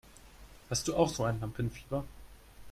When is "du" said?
0.87-0.95